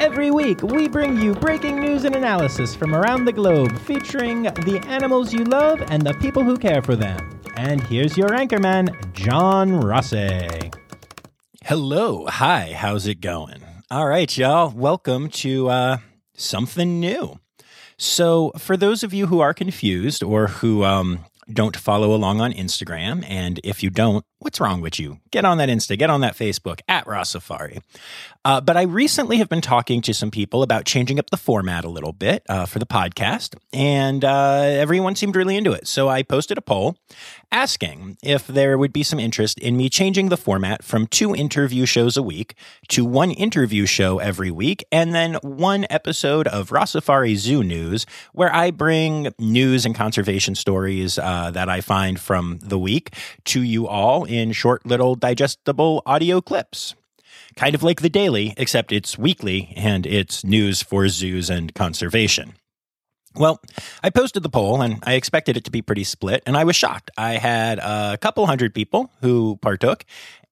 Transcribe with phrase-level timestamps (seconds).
[0.00, 4.80] Every week, we bring you breaking news and analysis from around the globe featuring the
[4.86, 7.40] animals you love and the people who care for them.
[7.56, 10.70] And here's your anchorman, John Rossi.
[11.64, 12.26] Hello.
[12.26, 12.74] Hi.
[12.74, 13.64] How's it going?
[13.90, 14.70] All right, y'all.
[14.70, 15.98] Welcome to uh,
[16.36, 17.40] something new.
[17.96, 22.52] So, for those of you who are confused or who um, don't follow along on
[22.52, 25.18] Instagram, and if you don't, what's wrong with you?
[25.30, 27.80] Get on that Insta, get on that Facebook at Rossafari.
[28.44, 31.84] Uh, but I recently have been talking to some people about changing up the format
[31.84, 35.86] a little bit uh, for the podcast, and uh, everyone seemed really into it.
[35.86, 36.96] So I posted a poll
[37.50, 41.86] asking if there would be some interest in me changing the format from two interview
[41.86, 42.54] shows a week
[42.88, 48.06] to one interview show every week, and then one episode of Raw Rossafari Zoo News,
[48.32, 53.14] where I bring news and conservation stories uh, that I find from the week
[53.46, 56.94] to you all in short little digestible audio clips.
[57.56, 62.54] Kind of like the daily, except it's weekly and it's news for zoos and conservation.
[63.34, 63.60] Well,
[64.02, 66.76] I posted the poll and I expected it to be pretty split, and I was
[66.76, 67.10] shocked.
[67.16, 70.04] I had a couple hundred people who partook,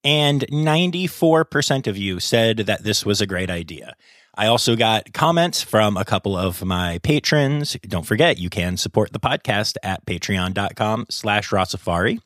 [0.05, 3.97] and 94% of you said that this was a great idea.
[4.37, 7.77] I also got comments from a couple of my patrons.
[7.83, 12.21] Don't forget, you can support the podcast at patreon.com slash Rossafari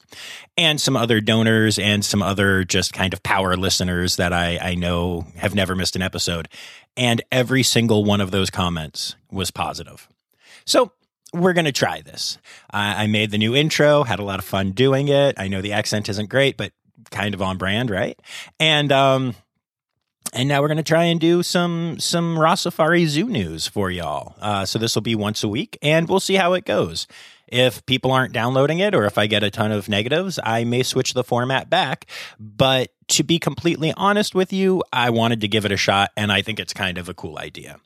[0.56, 4.74] and some other donors and some other just kind of power listeners that I, I
[4.74, 6.48] know have never missed an episode.
[6.96, 10.08] And every single one of those comments was positive.
[10.64, 10.90] So
[11.32, 12.38] we're going to try this.
[12.72, 15.36] I, I made the new intro, had a lot of fun doing it.
[15.38, 16.72] I know the accent isn't great, but
[17.12, 18.18] kind of on brand, right?
[18.58, 19.36] And, um,
[20.32, 24.34] and now we're going to try and do some some Rossafari Zoo news for y'all.
[24.40, 27.06] Uh, so this will be once a week, and we'll see how it goes.
[27.48, 30.84] If people aren't downloading it, or if I get a ton of negatives, I may
[30.84, 32.06] switch the format back.
[32.38, 36.30] But to be completely honest with you, I wanted to give it a shot, and
[36.30, 37.80] I think it's kind of a cool idea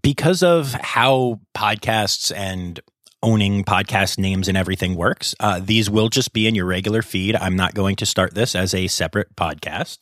[0.00, 2.80] because of how podcasts and
[3.22, 5.34] owning podcast names and everything works.
[5.38, 7.36] Uh, these will just be in your regular feed.
[7.36, 9.98] I'm not going to start this as a separate podcast.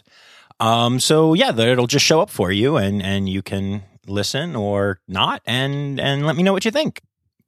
[0.60, 5.00] Um, so yeah, it'll just show up for you and, and you can listen or
[5.08, 7.00] not and, and let me know what you think.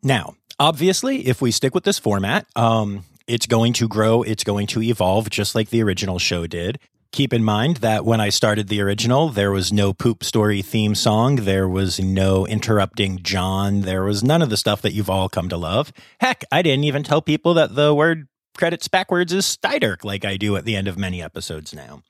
[0.02, 4.66] Now, obviously, if we stick with this format, um, it's going to grow, it's going
[4.68, 6.78] to evolve just like the original show did.
[7.12, 10.94] Keep in mind that when I started the original, there was no poop story theme
[10.94, 11.36] song.
[11.36, 13.82] There was no interrupting John.
[13.82, 15.92] There was none of the stuff that you've all come to love.
[16.20, 20.38] Heck, I didn't even tell people that the word credits backwards is Steiderk like I
[20.38, 22.02] do at the end of many episodes now.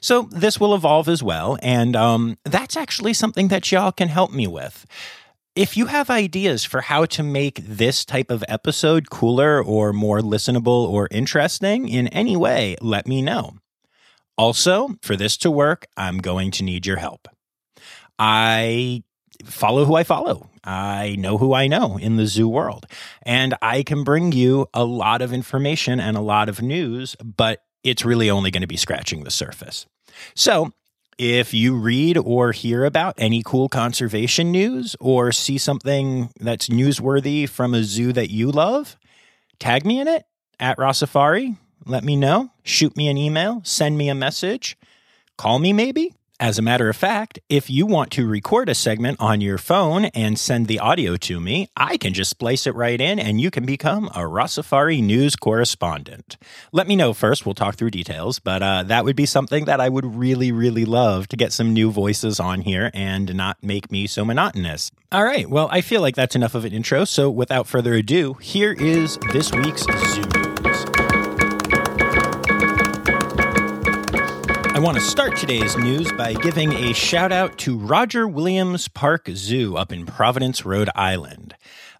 [0.00, 1.58] So this will evolve as well.
[1.62, 4.86] And um, that's actually something that y'all can help me with.
[5.54, 10.20] If you have ideas for how to make this type of episode cooler or more
[10.20, 13.54] listenable or interesting in any way, let me know.
[14.36, 17.26] Also, for this to work, I'm going to need your help.
[18.20, 19.02] I
[19.44, 20.48] follow who I follow.
[20.64, 22.86] I know who I know in the zoo world.
[23.22, 27.62] And I can bring you a lot of information and a lot of news, but
[27.90, 29.86] it's really only going to be scratching the surface.
[30.34, 30.72] So,
[31.18, 37.48] if you read or hear about any cool conservation news or see something that's newsworthy
[37.48, 38.96] from a zoo that you love,
[39.58, 40.24] tag me in it
[40.60, 41.56] at Rossafari.
[41.84, 42.50] Let me know.
[42.62, 43.62] Shoot me an email.
[43.64, 44.76] Send me a message.
[45.36, 46.14] Call me maybe.
[46.40, 50.04] As a matter of fact, if you want to record a segment on your phone
[50.04, 53.50] and send the audio to me, I can just splice it right in and you
[53.50, 56.36] can become a Rossafari news correspondent.
[56.70, 59.80] Let me know first, we'll talk through details, but uh, that would be something that
[59.80, 63.90] I would really, really love to get some new voices on here and not make
[63.90, 64.92] me so monotonous.
[65.10, 68.34] All right, well, I feel like that's enough of an intro, so without further ado,
[68.34, 70.67] here is this week's Zoo News.
[74.78, 79.28] I want to start today's news by giving a shout out to Roger Williams Park
[79.34, 81.56] Zoo up in Providence, Rhode Island.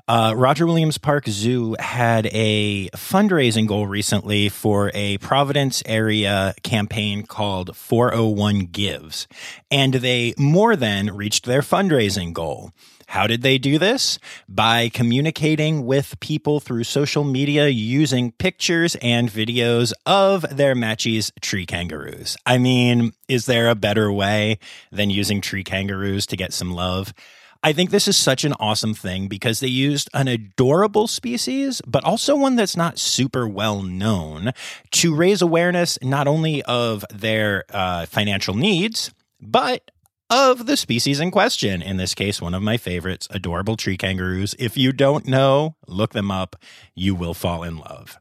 [0.07, 7.27] Uh, Roger Williams Park Zoo had a fundraising goal recently for a Providence area campaign
[7.27, 9.27] called 401 Gives,
[9.73, 12.71] and they more than reached their fundraising goal.
[13.09, 14.19] How did they do this?
[14.51, 21.65] By communicating with people through social media using pictures and videos of their Matschie's tree
[21.65, 22.37] kangaroos.
[22.45, 24.59] I mean, is there a better way
[24.93, 27.15] than using tree kangaroos to get some love?
[27.63, 32.05] I think this is such an awesome thing because they used an adorable species, but
[32.05, 34.53] also one that's not super well known
[34.91, 39.11] to raise awareness not only of their uh, financial needs,
[39.41, 39.91] but
[40.31, 41.81] of the species in question.
[41.81, 44.55] In this case, one of my favorites, adorable tree kangaroos.
[44.59, 46.57] If you don't know, look them up.
[46.95, 48.19] You will fall in love.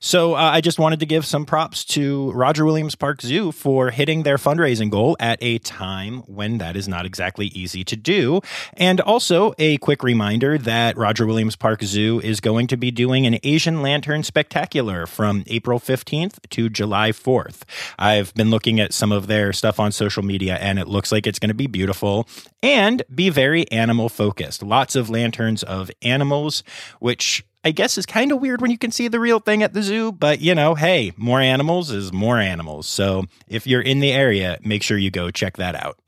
[0.00, 3.90] So uh, I just wanted to give some props to Roger Williams Park Zoo for
[3.90, 8.40] hitting their fundraising goal at a time when that is not exactly easy to do.
[8.76, 13.26] And also a quick reminder that Roger Williams Park Zoo is going to be doing
[13.26, 17.62] an Asian Lantern Spectacular from April 15th to July 4th.
[17.98, 21.26] I've been looking at some of their stuff on social media and it looks like
[21.26, 22.28] it's going to be beautiful
[22.62, 24.62] and be very animal focused.
[24.62, 26.62] Lots of lanterns of animals,
[27.00, 29.72] which I guess is kind of weird when you can see the real thing at
[29.72, 32.88] the zoo, but you know, hey, more animals is more animals.
[32.88, 35.98] So if you're in the area, make sure you go check that out.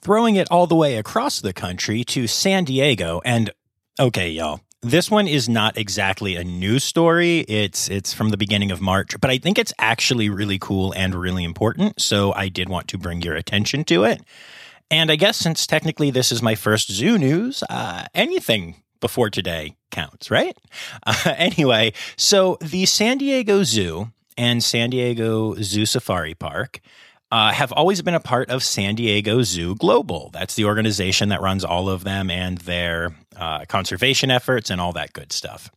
[0.00, 3.50] Throwing it all the way across the country to San Diego and
[3.98, 4.60] okay, y'all.
[4.80, 7.40] This one is not exactly a news story.
[7.40, 11.16] It's it's from the beginning of March, but I think it's actually really cool and
[11.16, 14.22] really important, so I did want to bring your attention to it.
[14.88, 19.76] And I guess since technically this is my first zoo news, uh, anything before today
[19.90, 20.56] counts, right?
[21.06, 26.80] Uh, anyway, so the San Diego Zoo and San Diego Zoo Safari Park
[27.30, 30.30] uh, have always been a part of San Diego Zoo Global.
[30.32, 34.92] That's the organization that runs all of them and their uh, conservation efforts and all
[34.92, 35.70] that good stuff.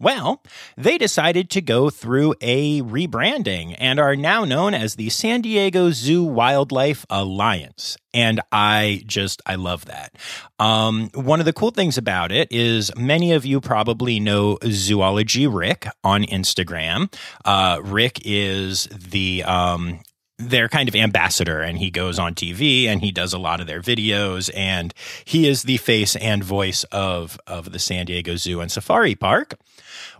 [0.00, 0.42] Well,
[0.76, 5.90] they decided to go through a rebranding and are now known as the San Diego
[5.92, 7.96] Zoo Wildlife Alliance.
[8.12, 10.16] And I just, I love that.
[10.58, 15.46] Um, one of the cool things about it is many of you probably know Zoology
[15.46, 17.12] Rick on Instagram.
[17.44, 20.00] Uh, Rick is the um,
[20.38, 23.66] their kind of ambassador and he goes on TV and he does a lot of
[23.66, 24.92] their videos and
[25.24, 29.54] he is the face and voice of of the San Diego Zoo and Safari Park.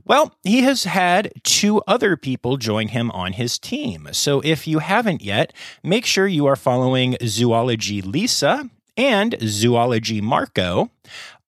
[0.07, 4.09] Well, he has had two other people join him on his team.
[4.13, 5.53] So if you haven't yet,
[5.83, 10.91] make sure you are following Zoology Lisa and Zoology Marco.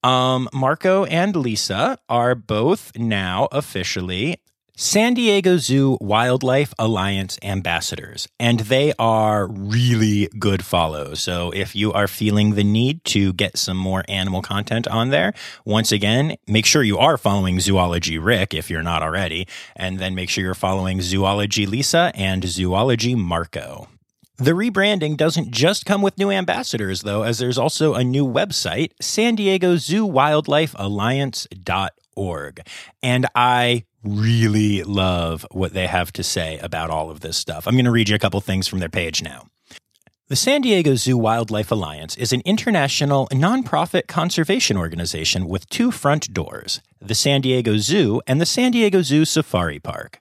[0.02, 4.40] Um, Marco and Lisa are both now officially
[4.78, 11.19] San Diego Zoo Wildlife Alliance ambassadors, and they are really good follows.
[11.19, 15.32] So if you are feeling the need to get some more animal content on there,
[15.64, 20.14] once again, make sure you are following Zoology Rick if you're not already, and then
[20.14, 23.88] make sure you're following Zoology Lisa and Zoology Marco.
[24.37, 28.90] The rebranding doesn't just come with new ambassadors, though, as there's also a new website,
[29.00, 32.61] San Diego Zoo Wildlife Alliance.org.
[33.02, 37.66] And I really love what they have to say about all of this stuff.
[37.66, 39.48] I'm going to read you a couple things from their page now.
[40.28, 46.32] The San Diego Zoo Wildlife Alliance is an international nonprofit conservation organization with two front
[46.32, 50.20] doors the San Diego Zoo and the San Diego Zoo Safari Park.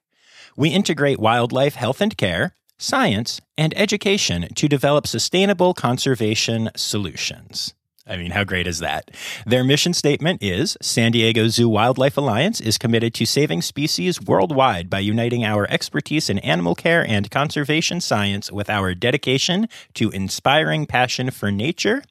[0.55, 7.73] We integrate wildlife health and care, science, and education to develop sustainable conservation solutions.
[8.07, 9.10] I mean, how great is that?
[9.48, 14.92] Their mission statement is San Diego Zoo Wildlife Alliance is committed to saving species worldwide
[14.92, 20.86] by uniting our expertise in animal care and conservation science with our dedication to inspiring
[20.86, 22.04] passion for nature.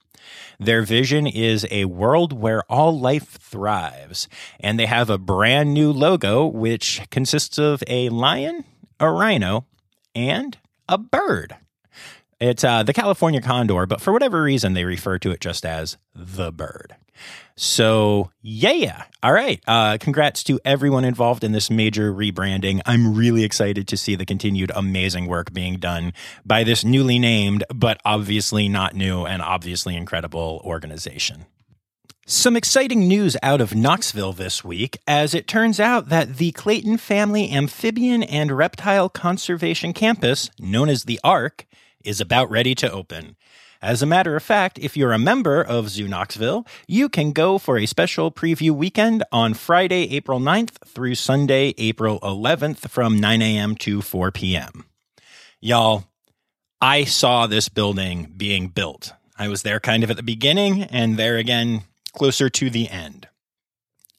[0.58, 4.28] Their vision is a world where all life thrives.
[4.58, 8.64] And they have a brand new logo, which consists of a lion,
[8.98, 9.66] a rhino,
[10.12, 10.58] and
[10.88, 11.56] a bird.
[12.44, 15.96] It's uh, the California condor, but for whatever reason, they refer to it just as
[16.14, 16.94] the bird.
[17.56, 18.72] So, yeah.
[18.72, 19.04] yeah.
[19.22, 19.62] All right.
[19.66, 22.82] Uh, congrats to everyone involved in this major rebranding.
[22.84, 26.12] I'm really excited to see the continued amazing work being done
[26.44, 31.46] by this newly named, but obviously not new and obviously incredible organization.
[32.26, 36.98] Some exciting news out of Knoxville this week, as it turns out that the Clayton
[36.98, 41.66] Family Amphibian and Reptile Conservation Campus, known as the ARC,
[42.04, 43.36] is about ready to open.
[43.82, 47.58] As a matter of fact, if you're a member of Zoo Knoxville, you can go
[47.58, 53.42] for a special preview weekend on Friday, April 9th through Sunday, April 11th from 9
[53.42, 53.74] a.m.
[53.76, 54.86] to 4 p.m.
[55.60, 56.04] Y'all,
[56.80, 59.12] I saw this building being built.
[59.38, 61.82] I was there kind of at the beginning and there again
[62.14, 63.28] closer to the end.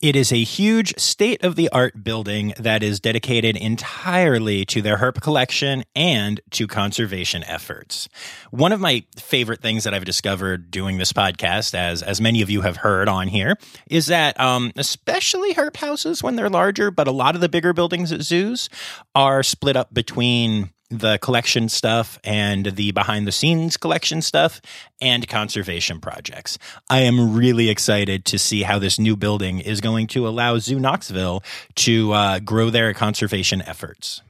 [0.02, 4.98] It is a huge state of the art building that is dedicated entirely to their
[4.98, 8.10] herp collection and to conservation efforts.
[8.52, 12.50] One of my favorite things that I've discovered doing this podcast, as, as many of
[12.50, 13.56] you have heard on here,
[13.90, 17.72] is that um, especially herp houses when they're larger, but a lot of the bigger
[17.72, 18.70] buildings at zoos
[19.16, 24.62] are split up between the collection stuff and the behind the scenes collection stuff
[25.02, 26.58] and conservation projects.
[26.90, 30.80] I am really excited to see how this new building is going to allow Zoo
[30.80, 31.44] Knoxville
[31.76, 34.22] to uh, grow their conservation efforts.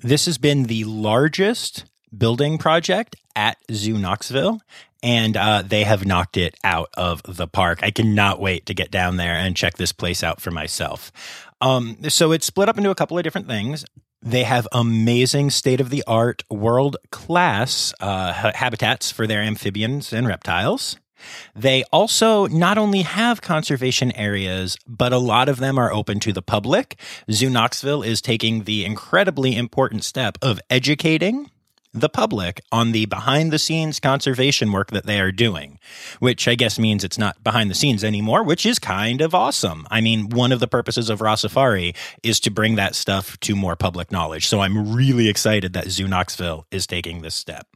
[0.00, 1.84] This has been the largest
[2.16, 4.60] building project at Zoo Knoxville,
[5.02, 7.80] and uh, they have knocked it out of the park.
[7.82, 11.12] I cannot wait to get down there and check this place out for myself.
[11.60, 13.84] Um, so it's split up into a couple of different things.
[14.20, 20.26] They have amazing state of the art, world class uh, habitats for their amphibians and
[20.26, 20.96] reptiles.
[21.54, 26.32] They also not only have conservation areas, but a lot of them are open to
[26.32, 26.98] the public.
[27.30, 31.50] Zoo Knoxville is taking the incredibly important step of educating
[32.00, 35.78] the public on the behind the scenes conservation work that they are doing,
[36.18, 39.86] which I guess means it's not behind the scenes anymore, which is kind of awesome.
[39.90, 43.76] I mean, one of the purposes of Rossafari is to bring that stuff to more
[43.76, 44.46] public knowledge.
[44.46, 47.66] So I'm really excited that Zoo Knoxville is taking this step.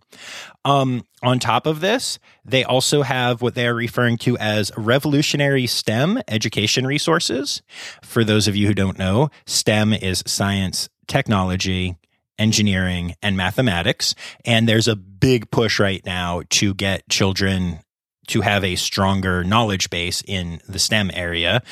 [0.64, 5.66] Um, on top of this, they also have what they are referring to as revolutionary
[5.66, 7.62] STEM education resources.
[8.02, 11.96] For those of you who don't know, STEM is science, technology,
[12.38, 14.14] engineering, and mathematics.
[14.44, 17.80] And there's a big push right now to get children
[18.28, 21.62] to have a stronger knowledge base in the STEM area,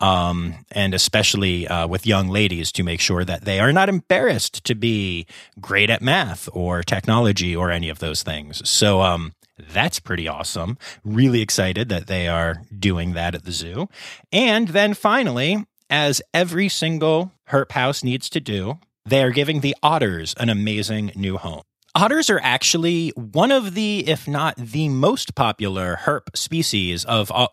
[0.00, 4.64] um, and especially uh, with young ladies to make sure that they are not embarrassed
[4.64, 5.26] to be
[5.60, 8.68] great at math or technology or any of those things.
[8.68, 9.32] So, um,
[9.72, 10.78] that's pretty awesome.
[11.04, 13.88] Really excited that they are doing that at the zoo.
[14.32, 19.76] And then finally, as every single herp house needs to do, they are giving the
[19.82, 21.62] otters an amazing new home.
[21.94, 27.32] Otters are actually one of the, if not the most popular herp species of.
[27.32, 27.48] Uh,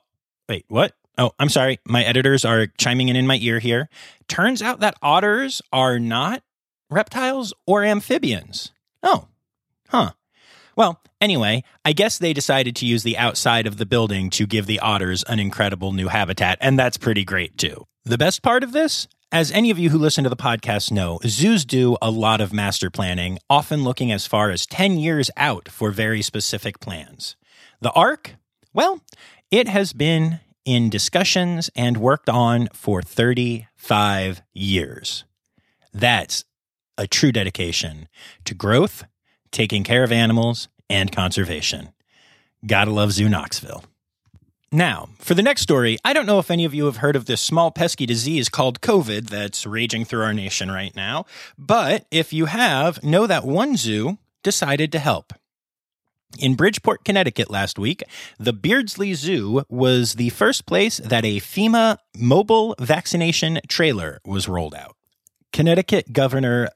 [0.48, 0.94] wait, what?
[1.18, 1.80] Oh, I'm sorry.
[1.86, 3.89] My editors are chiming in in my ear here.
[4.27, 6.44] Turns out that otters are not
[6.89, 8.72] reptiles or amphibians.
[9.01, 9.27] Oh,
[9.89, 10.12] huh.
[10.75, 14.68] Well, anyway, I guess they decided to use the outside of the building to give
[14.68, 17.88] the otters an incredible new habitat, and that's pretty great too.
[18.06, 19.08] The best part of this?
[19.31, 22.53] As any of you who listen to the podcast know, zoos do a lot of
[22.53, 27.36] master planning, often looking as far as 10 years out for very specific plans.
[27.81, 28.36] The ARC?
[28.74, 29.01] Well,
[29.51, 35.25] it has been in discussions and worked on for 35 years.
[35.93, 36.46] That's
[36.98, 38.07] a true dedication
[38.46, 39.03] to growth,
[39.51, 41.89] taking care of animals, and conservation.
[42.65, 43.84] Gotta love Zoo Knoxville.
[44.72, 47.26] Now, for the next story, I don't know if any of you have heard of
[47.26, 51.26] this small pesky disease called COVID that's raging through our nation right now,
[51.58, 55.32] but if you have, know that one zoo decided to help.
[56.38, 58.04] In Bridgeport, Connecticut last week,
[58.38, 64.76] the Beardsley Zoo was the first place that a FEMA mobile vaccination trailer was rolled
[64.76, 64.98] out.
[65.54, 66.68] Connecticut Governor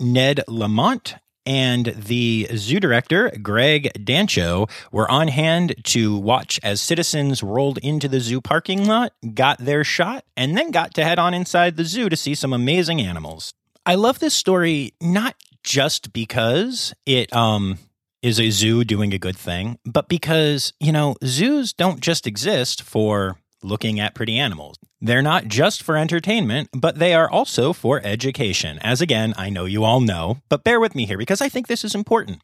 [0.00, 1.14] Ned Lamont
[1.46, 8.08] and the zoo director, Greg Dancho, were on hand to watch as citizens rolled into
[8.08, 11.84] the zoo parking lot, got their shot, and then got to head on inside the
[11.84, 13.54] zoo to see some amazing animals.
[13.84, 17.78] I love this story not just because it um
[18.22, 22.82] is a zoo doing a good thing, but because, you know, zoos don't just exist
[22.82, 24.76] for looking at pretty animals.
[25.00, 28.78] They're not just for entertainment, but they are also for education.
[28.80, 31.66] As again, I know you all know, but bear with me here because I think
[31.66, 32.40] this is important.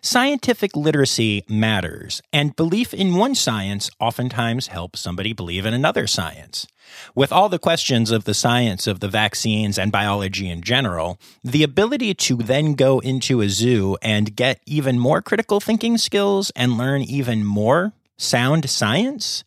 [0.00, 6.66] Scientific literacy matters, and belief in one science oftentimes helps somebody believe in another science.
[7.14, 11.62] With all the questions of the science of the vaccines and biology in general, the
[11.62, 16.76] ability to then go into a zoo and get even more critical thinking skills and
[16.76, 19.44] learn even more sound science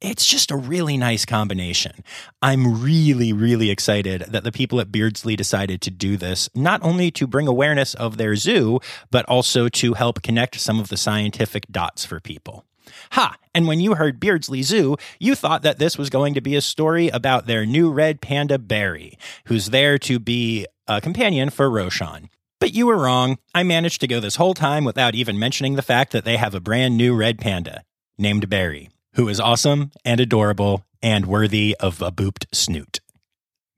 [0.00, 2.04] it's just a really nice combination.
[2.42, 7.10] I'm really, really excited that the people at Beardsley decided to do this, not only
[7.12, 11.66] to bring awareness of their zoo, but also to help connect some of the scientific
[11.70, 12.64] dots for people.
[13.12, 13.36] Ha!
[13.54, 16.60] And when you heard Beardsley Zoo, you thought that this was going to be a
[16.60, 22.28] story about their new red panda Barry, who's there to be a companion for Roshan.
[22.60, 23.38] But you were wrong.
[23.54, 26.54] I managed to go this whole time without even mentioning the fact that they have
[26.54, 27.84] a brand new red panda
[28.18, 33.00] named Barry who is awesome and adorable and worthy of a booped snoot.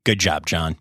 [0.04, 0.76] Good job, John.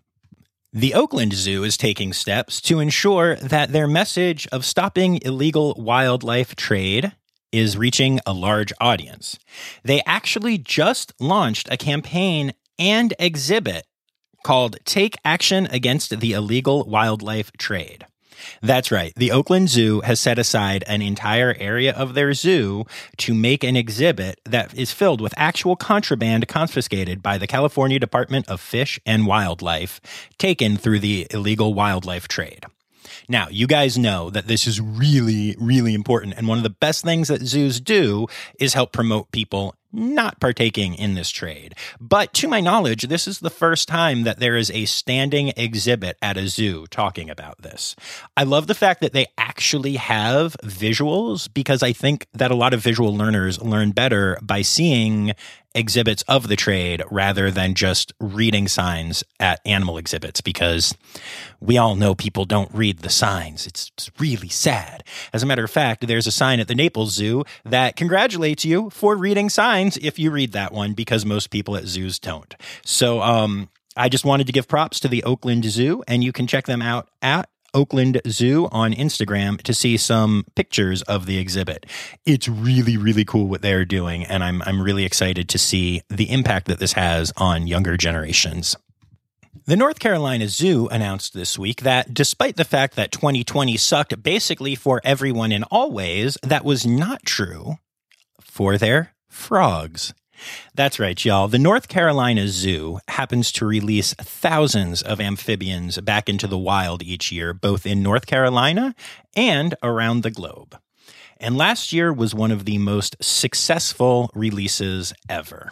[0.72, 6.54] The Oakland Zoo is taking steps to ensure that their message of stopping illegal wildlife
[6.54, 7.12] trade
[7.50, 9.38] is reaching a large audience.
[9.84, 13.86] They actually just launched a campaign and exhibit
[14.44, 18.06] called Take Action Against the Illegal Wildlife Trade.
[18.62, 19.12] That's right.
[19.16, 22.84] The Oakland Zoo has set aside an entire area of their zoo
[23.18, 28.48] to make an exhibit that is filled with actual contraband confiscated by the California Department
[28.48, 30.00] of Fish and Wildlife,
[30.38, 32.64] taken through the illegal wildlife trade.
[33.28, 36.34] Now, you guys know that this is really, really important.
[36.36, 38.26] And one of the best things that zoos do
[38.58, 41.74] is help promote people not partaking in this trade.
[42.00, 46.16] But to my knowledge, this is the first time that there is a standing exhibit
[46.20, 47.96] at a zoo talking about this.
[48.36, 52.74] I love the fact that they actually have visuals because I think that a lot
[52.74, 55.34] of visual learners learn better by seeing
[55.76, 60.96] exhibits of the trade rather than just reading signs at animal exhibits because
[61.60, 63.66] we all know people don't read the signs.
[63.66, 65.04] It's, it's, really sad.
[65.34, 68.88] As a matter of fact, there's a sign at the Naples Zoo that congratulates you
[68.88, 72.54] for reading signs if you read that one because most people at zoos don't.
[72.84, 76.46] So, um, I just wanted to give props to the Oakland Zoo, and you can
[76.46, 81.86] check them out at Oakland Zoo on Instagram to see some pictures of the exhibit.
[82.24, 86.30] It's really, really cool what they're doing, and I'm, I'm really excited to see the
[86.30, 88.76] impact that this has on younger generations.
[89.66, 94.74] The North Carolina Zoo announced this week that despite the fact that 2020 sucked basically
[94.74, 97.74] for everyone in all ways, that was not true
[98.40, 100.14] for their frogs.
[100.74, 101.48] That's right, y'all.
[101.48, 107.32] The North Carolina Zoo happens to release thousands of amphibians back into the wild each
[107.32, 108.94] year, both in North Carolina
[109.34, 110.78] and around the globe.
[111.38, 115.70] And last year was one of the most successful releases ever.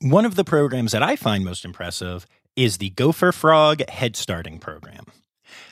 [0.00, 2.26] One of the programs that I find most impressive
[2.56, 5.04] is the Gopher Frog Head Starting Program.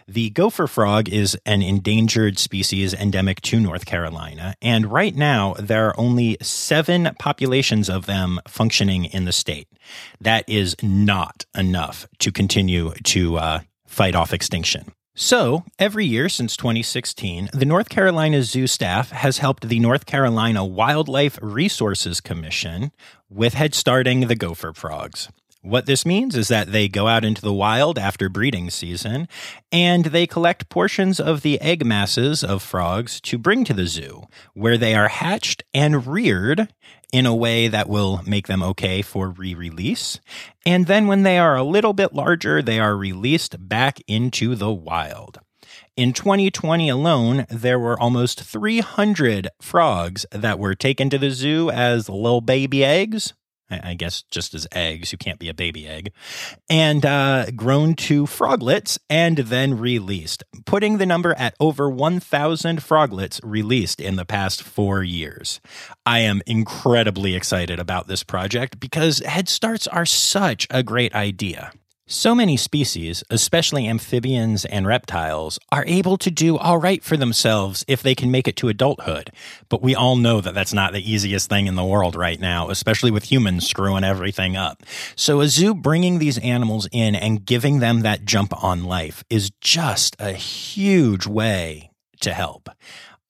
[0.07, 5.87] The gopher frog is an endangered species endemic to North Carolina, and right now there
[5.89, 9.69] are only seven populations of them functioning in the state.
[10.21, 14.93] That is not enough to continue to uh, fight off extinction.
[15.15, 20.65] So, every year since 2016, the North Carolina Zoo staff has helped the North Carolina
[20.65, 22.93] Wildlife Resources Commission
[23.29, 25.29] with head starting the gopher frogs.
[25.63, 29.29] What this means is that they go out into the wild after breeding season
[29.71, 34.23] and they collect portions of the egg masses of frogs to bring to the zoo,
[34.55, 36.73] where they are hatched and reared
[37.13, 40.19] in a way that will make them okay for re release.
[40.65, 44.73] And then when they are a little bit larger, they are released back into the
[44.73, 45.41] wild.
[45.95, 52.09] In 2020 alone, there were almost 300 frogs that were taken to the zoo as
[52.09, 53.35] little baby eggs
[53.71, 56.13] I guess just as eggs, you can't be a baby egg,
[56.69, 63.41] and uh, grown to froglets and then released, putting the number at over 1,000 froglets
[63.43, 65.61] released in the past four years.
[66.05, 71.73] I am incredibly excited about this project because Head Starts are such a great idea.
[72.13, 77.85] So many species, especially amphibians and reptiles, are able to do all right for themselves
[77.87, 79.31] if they can make it to adulthood.
[79.69, 82.69] But we all know that that's not the easiest thing in the world right now,
[82.69, 84.83] especially with humans screwing everything up.
[85.15, 89.53] So a zoo bringing these animals in and giving them that jump on life is
[89.61, 91.93] just a huge way
[92.23, 92.71] to help.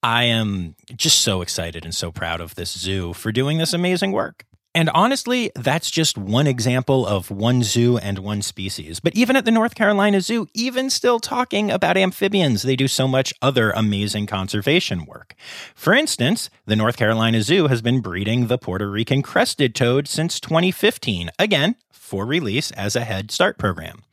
[0.01, 4.11] I am just so excited and so proud of this zoo for doing this amazing
[4.11, 4.43] work.
[4.73, 9.01] And honestly, that's just one example of one zoo and one species.
[9.01, 13.05] But even at the North Carolina Zoo, even still talking about amphibians, they do so
[13.05, 15.35] much other amazing conservation work.
[15.75, 20.39] For instance, the North Carolina Zoo has been breeding the Puerto Rican crested toad since
[20.39, 21.75] 2015, again,
[22.11, 24.03] for release as a Head Start program.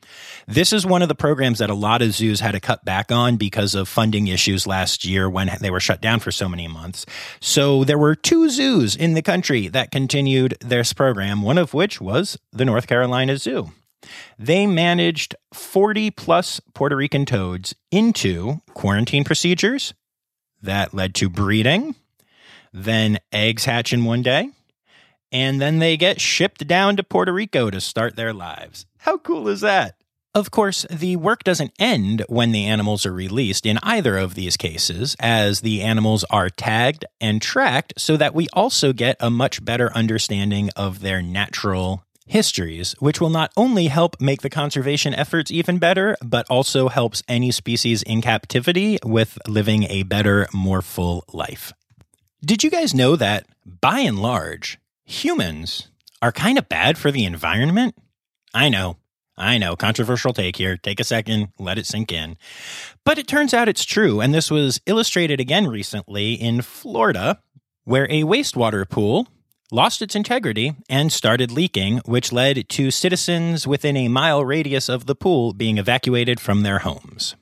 [0.47, 3.11] This is one of the programs that a lot of zoos had to cut back
[3.11, 6.65] on because of funding issues last year when they were shut down for so many
[6.65, 7.05] months.
[7.41, 11.99] So there were two zoos in the country that continued this program, one of which
[11.99, 13.73] was the North Carolina Zoo.
[14.37, 19.93] They managed 40 plus Puerto Rican toads into quarantine procedures
[20.61, 21.95] that led to breeding,
[22.71, 24.51] then eggs hatch in one day,
[25.31, 28.85] and then they get shipped down to Puerto Rico to start their lives.
[28.99, 29.95] How cool is that?
[30.35, 34.57] Of course, the work doesn't end when the animals are released in either of these
[34.57, 39.65] cases, as the animals are tagged and tracked so that we also get a much
[39.65, 45.49] better understanding of their natural histories, which will not only help make the conservation efforts
[45.49, 51.25] even better, but also helps any species in captivity with living a better, more full
[51.33, 51.73] life.
[52.45, 53.45] Did you guys know that,
[53.81, 54.78] by and large,
[55.09, 55.87] humans
[56.21, 57.95] are kind of bad for the environment?
[58.53, 58.97] I know,
[59.37, 60.77] I know, controversial take here.
[60.77, 62.37] Take a second, let it sink in.
[63.03, 67.41] But it turns out it's true, and this was illustrated again recently in Florida,
[67.85, 69.27] where a wastewater pool
[69.71, 75.05] lost its integrity and started leaking, which led to citizens within a mile radius of
[75.05, 77.35] the pool being evacuated from their homes.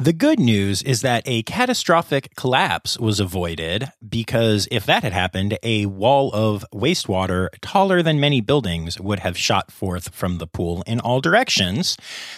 [0.00, 5.58] The good news is that a catastrophic collapse was avoided because if that had happened,
[5.64, 10.84] a wall of wastewater taller than many buildings would have shot forth from the pool
[10.86, 11.96] in all directions,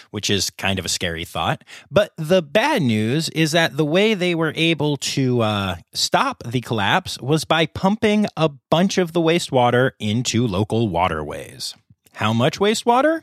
[0.09, 1.63] which is kind of a scary thought.
[1.91, 6.61] But the bad news is that the way they were able to uh, stop the
[6.61, 11.75] collapse was by pumping a bunch of the wastewater into local waterways.
[12.13, 13.21] How much wastewater?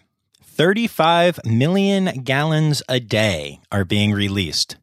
[0.58, 4.76] 35 million gallons a day are being released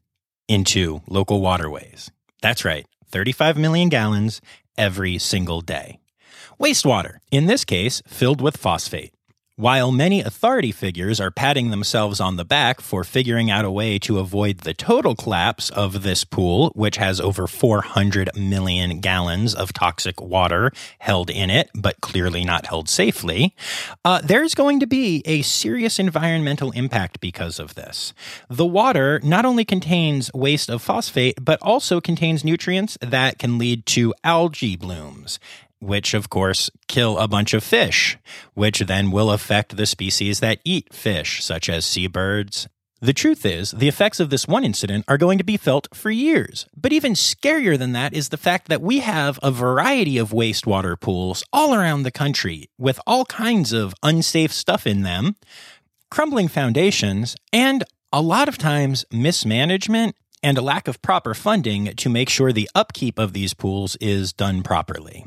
[0.48, 2.10] into local waterways.
[2.40, 4.40] That's right, 35 million gallons
[4.78, 5.98] every single day.
[6.58, 9.12] Wastewater, in this case, filled with phosphate.
[9.58, 13.98] While many authority figures are patting themselves on the back for figuring out a way
[14.00, 19.72] to avoid the total collapse of this pool, which has over 400 million gallons of
[19.72, 23.54] toxic water held in it, but clearly not held safely,
[24.04, 28.12] uh, there's going to be a serious environmental impact because of this.
[28.50, 33.86] The water not only contains waste of phosphate, but also contains nutrients that can lead
[33.86, 35.38] to algae blooms
[35.80, 38.18] which of course kill a bunch of fish,
[38.54, 42.68] which then will affect the species that eat fish, such as seabirds.
[43.00, 46.10] The truth is, the effects of this one incident are going to be felt for
[46.10, 46.66] years.
[46.74, 50.98] But even scarier than that is the fact that we have a variety of wastewater
[50.98, 55.36] pools all around the country with all kinds of unsafe stuff in them,
[56.10, 62.08] crumbling foundations, and a lot of times mismanagement and a lack of proper funding to
[62.08, 65.26] make sure the upkeep of these pools is done properly.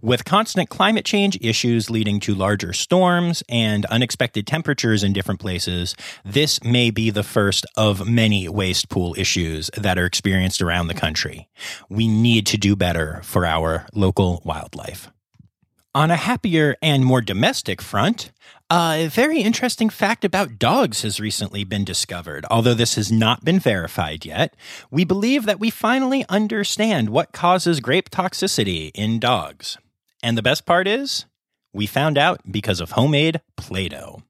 [0.00, 5.94] With constant climate change issues leading to larger storms and unexpected temperatures in different places,
[6.24, 10.94] this may be the first of many waste pool issues that are experienced around the
[10.94, 11.48] country.
[11.88, 15.10] We need to do better for our local wildlife.
[15.92, 18.30] On a happier and more domestic front,
[18.70, 22.46] a very interesting fact about dogs has recently been discovered.
[22.50, 24.54] Although this has not been verified yet,
[24.90, 29.76] we believe that we finally understand what causes grape toxicity in dogs.
[30.22, 31.26] And the best part is,
[31.72, 34.22] we found out because of homemade Play Doh.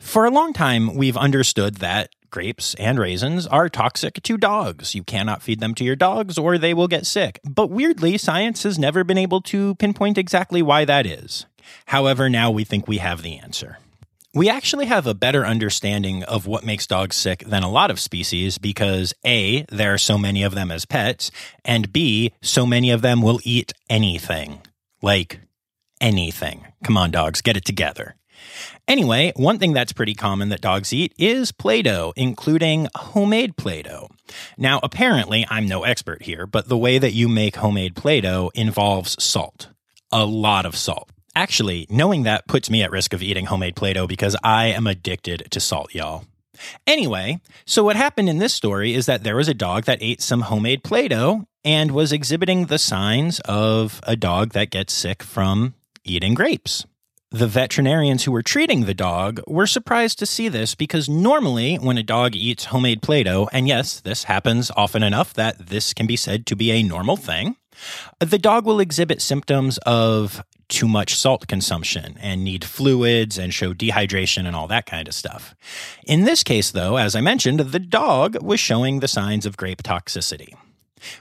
[0.00, 4.94] For a long time, we've understood that grapes and raisins are toxic to dogs.
[4.94, 7.40] You cannot feed them to your dogs or they will get sick.
[7.44, 11.46] But weirdly, science has never been able to pinpoint exactly why that is.
[11.86, 13.78] However, now we think we have the answer.
[14.34, 17.98] We actually have a better understanding of what makes dogs sick than a lot of
[17.98, 21.30] species because A, there are so many of them as pets,
[21.64, 24.60] and B, so many of them will eat anything.
[25.00, 25.40] Like
[26.00, 26.66] anything.
[26.84, 28.16] Come on, dogs, get it together.
[28.88, 33.82] Anyway, one thing that's pretty common that dogs eat is Play Doh, including homemade Play
[33.82, 34.08] Doh.
[34.56, 38.50] Now, apparently, I'm no expert here, but the way that you make homemade Play Doh
[38.54, 39.68] involves salt.
[40.10, 41.10] A lot of salt.
[41.36, 44.86] Actually, knowing that puts me at risk of eating homemade Play Doh because I am
[44.86, 46.24] addicted to salt, y'all.
[46.86, 50.22] Anyway, so what happened in this story is that there was a dog that ate
[50.22, 55.22] some homemade Play Doh and was exhibiting the signs of a dog that gets sick
[55.22, 55.74] from
[56.04, 56.86] eating grapes.
[57.30, 61.98] The veterinarians who were treating the dog were surprised to see this because normally, when
[61.98, 66.06] a dog eats homemade Play Doh, and yes, this happens often enough that this can
[66.06, 67.56] be said to be a normal thing,
[68.18, 73.74] the dog will exhibit symptoms of too much salt consumption and need fluids and show
[73.74, 75.54] dehydration and all that kind of stuff.
[76.06, 79.82] In this case, though, as I mentioned, the dog was showing the signs of grape
[79.82, 80.54] toxicity.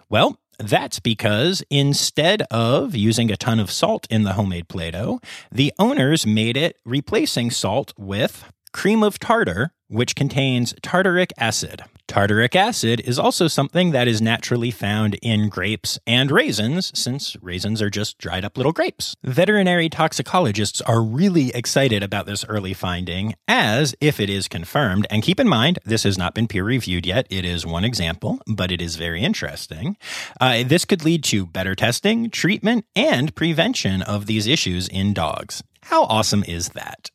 [0.10, 5.20] Well, that's because instead of using a ton of salt in the homemade Play Doh,
[5.52, 11.84] the owners made it replacing salt with cream of tartar, which contains tartaric acid.
[12.08, 17.82] Tartaric acid is also something that is naturally found in grapes and raisins, since raisins
[17.82, 19.14] are just dried up little grapes.
[19.24, 25.22] Veterinary toxicologists are really excited about this early finding, as if it is confirmed, and
[25.22, 27.28] keep in mind, this has not been peer reviewed yet.
[27.30, 29.98] It is one example, but it is very interesting.
[30.40, 35.62] Uh, this could lead to better testing, treatment, and prevention of these issues in dogs.
[35.84, 37.12] How awesome is that?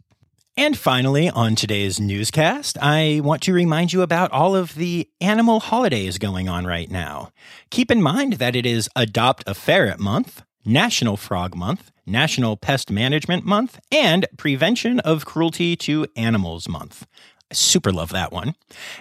[0.57, 5.61] And finally, on today's newscast, I want to remind you about all of the animal
[5.61, 7.31] holidays going on right now.
[7.71, 12.91] Keep in mind that it is Adopt a Ferret Month, National Frog Month, National Pest
[12.91, 17.07] Management Month, and Prevention of Cruelty to Animals Month.
[17.51, 18.55] I super love that one.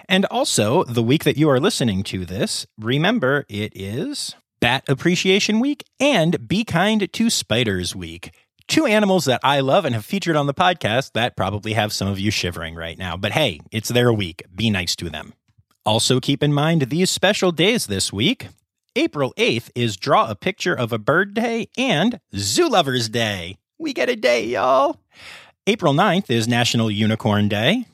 [0.08, 5.60] And also, the week that you are listening to this, remember it is Bat Appreciation
[5.60, 8.32] Week and Be Kind to Spiders Week
[8.66, 12.08] two animals that I love and have featured on the podcast that probably have some
[12.08, 13.16] of you shivering right now.
[13.16, 14.42] But hey, it's their week.
[14.54, 15.34] Be nice to them.
[15.84, 18.48] Also, keep in mind these special days this week.
[18.94, 23.56] April 8th is Draw a Picture of a Bird Day and Zoo Lovers Day.
[23.78, 25.00] We get a day, y'all.
[25.66, 27.86] April 9th is National Unicorn Day.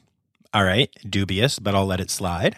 [0.53, 2.57] All right, dubious, but I'll let it slide.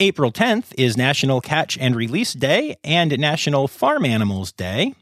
[0.00, 4.94] April 10th is National Catch and Release Day and National Farm Animals Day.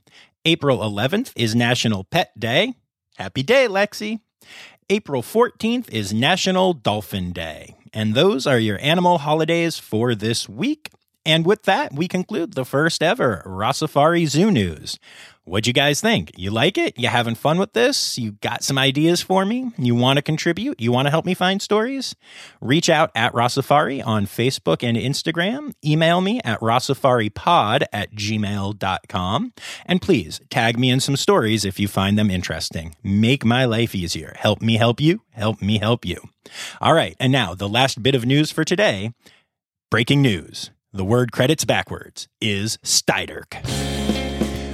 [0.47, 2.73] April 11th is National Pet Day.
[3.19, 4.21] Happy day, Lexi.
[4.89, 7.77] April 14th is National Dolphin Day.
[7.93, 10.89] And those are your animal holidays for this week.
[11.27, 14.99] And with that, we conclude the first ever Rossafari Zoo News.
[15.45, 16.33] What'd you guys think?
[16.37, 16.99] You like it?
[16.99, 18.19] You having fun with this?
[18.19, 19.73] You got some ideas for me?
[19.79, 20.81] You want to contribute?
[20.81, 22.15] You want to help me find stories?
[22.61, 25.73] Reach out at Rossafari on Facebook and Instagram.
[25.85, 29.53] Email me at rossafaripod at gmail.com.
[29.87, 32.95] And please tag me in some stories if you find them interesting.
[33.03, 34.35] Make my life easier.
[34.37, 35.23] Help me help you.
[35.31, 36.21] Help me help you.
[36.83, 37.17] All right.
[37.19, 39.15] And now the last bit of news for today.
[39.91, 40.71] Breaking news.
[40.93, 43.90] The word credits backwards is Steiderk.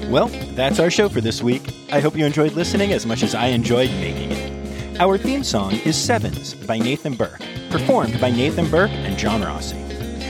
[0.08, 1.62] Well, that's our show for this week.
[1.90, 5.00] I hope you enjoyed listening as much as I enjoyed making it.
[5.00, 9.76] Our theme song is Sevens by Nathan Burke, performed by Nathan Burke and John Rossi.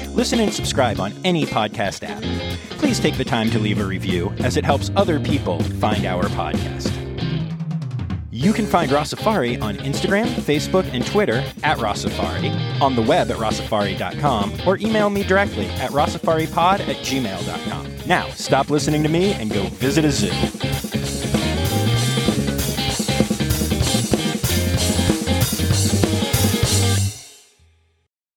[0.09, 2.23] Listen and subscribe on any podcast app.
[2.79, 6.25] Please take the time to leave a review as it helps other people find our
[6.25, 7.06] podcast.
[8.37, 13.39] You can find Rossafari on Instagram, Facebook, and Twitter at Rossafari, on the web at
[13.39, 17.97] rossafari.com, or email me directly at rossafaripod at gmail.com.
[18.07, 20.86] Now, stop listening to me and go visit a zoo.